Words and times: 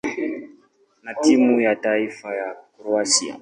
na 1.03 1.13
timu 1.13 1.61
ya 1.61 1.75
taifa 1.75 2.35
ya 2.35 2.55
Kroatia. 2.77 3.29